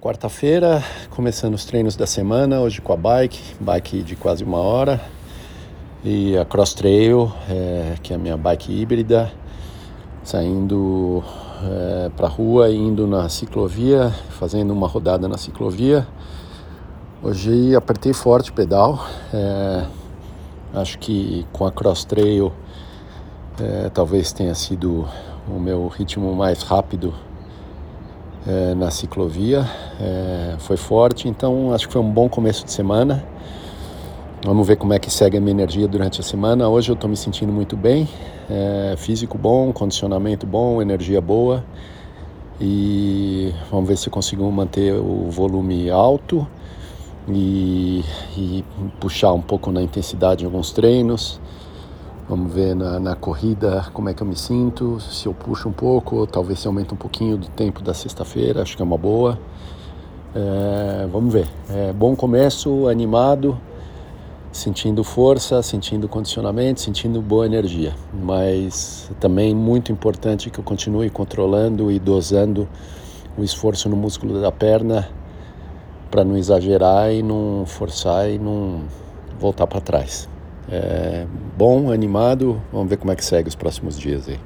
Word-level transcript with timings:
Quarta-feira, 0.00 0.82
começando 1.10 1.52
os 1.52 1.66
treinos 1.66 1.94
da 1.94 2.06
semana, 2.06 2.58
hoje 2.58 2.80
com 2.80 2.90
a 2.90 2.96
bike, 2.96 3.38
bike 3.60 4.02
de 4.02 4.16
quase 4.16 4.42
uma 4.42 4.56
hora, 4.56 4.98
e 6.02 6.38
a 6.38 6.44
Cross 6.46 6.72
Trail, 6.72 7.30
é, 7.50 7.96
que 8.02 8.14
é 8.14 8.16
a 8.16 8.18
minha 8.18 8.34
bike 8.34 8.72
híbrida, 8.72 9.30
saindo 10.24 11.22
é, 11.62 12.08
para 12.16 12.28
a 12.28 12.30
rua 12.30 12.70
indo 12.70 13.06
na 13.06 13.28
ciclovia, 13.28 14.08
fazendo 14.30 14.72
uma 14.72 14.88
rodada 14.88 15.28
na 15.28 15.36
ciclovia. 15.36 16.08
Hoje 17.22 17.76
apertei 17.76 18.14
forte 18.14 18.50
o 18.50 18.54
pedal, 18.54 19.04
é, 19.34 19.84
acho 20.72 20.98
que 20.98 21.46
com 21.52 21.66
a 21.66 21.70
Cross 21.70 22.06
Trail 22.06 22.50
é, 23.60 23.90
talvez 23.90 24.32
tenha 24.32 24.54
sido 24.54 25.06
o 25.46 25.60
meu 25.60 25.88
ritmo 25.88 26.34
mais 26.34 26.62
rápido 26.62 27.12
é, 28.46 28.74
na 28.74 28.90
ciclovia. 28.90 29.66
É, 30.00 30.54
foi 30.58 30.76
forte, 30.76 31.28
então 31.28 31.72
acho 31.72 31.86
que 31.86 31.92
foi 31.92 32.02
um 32.02 32.10
bom 32.10 32.28
começo 32.28 32.64
de 32.64 32.72
semana. 32.72 33.24
Vamos 34.44 34.66
ver 34.66 34.76
como 34.76 34.94
é 34.94 34.98
que 34.98 35.10
segue 35.10 35.36
a 35.36 35.40
minha 35.40 35.52
energia 35.52 35.86
durante 35.86 36.20
a 36.20 36.22
semana. 36.22 36.68
Hoje 36.68 36.90
eu 36.90 36.94
estou 36.94 37.10
me 37.10 37.16
sentindo 37.16 37.52
muito 37.52 37.76
bem, 37.76 38.08
é, 38.48 38.94
físico 38.96 39.36
bom, 39.36 39.72
condicionamento 39.72 40.46
bom, 40.46 40.80
energia 40.80 41.20
boa. 41.20 41.62
E 42.58 43.54
vamos 43.70 43.88
ver 43.88 43.96
se 43.96 44.08
consigo 44.10 44.50
manter 44.50 44.94
o 44.94 45.30
volume 45.30 45.90
alto 45.90 46.46
e, 47.28 48.04
e 48.36 48.64
puxar 48.98 49.32
um 49.32 49.40
pouco 49.40 49.70
na 49.70 49.82
intensidade 49.82 50.42
em 50.42 50.46
alguns 50.46 50.72
treinos. 50.72 51.40
Vamos 52.30 52.52
ver 52.52 52.76
na, 52.76 53.00
na, 53.00 53.16
corrida 53.16 53.88
como 53.92 54.08
é 54.08 54.14
que 54.14 54.22
eu 54.22 54.26
me 54.26 54.36
sinto, 54.36 55.00
se 55.00 55.26
eu 55.26 55.34
puxo 55.34 55.68
um 55.68 55.72
pouco, 55.72 56.14
ou 56.14 56.28
talvez 56.28 56.60
se 56.60 56.66
aumenta 56.68 56.94
um 56.94 56.96
pouquinho 56.96 57.36
do 57.36 57.48
tempo 57.48 57.82
da 57.82 57.92
sexta-feira, 57.92 58.62
acho 58.62 58.76
que 58.76 58.82
é 58.82 58.84
uma 58.84 58.96
boa. 58.96 59.36
É, 60.32 61.08
vamos 61.10 61.32
ver. 61.32 61.48
É, 61.68 61.92
bom 61.92 62.14
começo, 62.14 62.86
animado, 62.86 63.58
sentindo 64.52 65.02
força, 65.02 65.60
sentindo 65.60 66.06
condicionamento, 66.06 66.80
sentindo 66.80 67.20
boa 67.20 67.46
energia. 67.46 67.96
Mas 68.14 69.10
também 69.18 69.52
muito 69.52 69.90
importante 69.90 70.50
que 70.50 70.60
eu 70.60 70.64
continue 70.64 71.10
controlando 71.10 71.90
e 71.90 71.98
dosando 71.98 72.68
o 73.36 73.42
esforço 73.42 73.88
no 73.88 73.96
músculo 73.96 74.40
da 74.40 74.52
perna 74.52 75.08
para 76.12 76.22
não 76.22 76.36
exagerar 76.36 77.12
e 77.12 77.24
não 77.24 77.64
forçar 77.66 78.30
e 78.30 78.38
não 78.38 78.82
voltar 79.40 79.66
para 79.66 79.80
trás. 79.80 80.28
É, 80.70 81.26
bom, 81.56 81.90
animado. 81.90 82.60
Vamos 82.72 82.88
ver 82.88 82.96
como 82.96 83.12
é 83.12 83.16
que 83.16 83.24
segue 83.24 83.48
os 83.48 83.54
próximos 83.54 83.98
dias 83.98 84.28
aí. 84.28 84.38